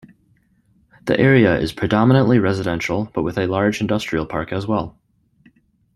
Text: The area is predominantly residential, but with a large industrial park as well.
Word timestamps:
The 1.05 1.19
area 1.19 1.59
is 1.59 1.73
predominantly 1.73 2.39
residential, 2.39 3.11
but 3.13 3.21
with 3.21 3.37
a 3.37 3.45
large 3.45 3.81
industrial 3.81 4.25
park 4.25 4.51
as 4.51 4.65
well. 4.65 4.97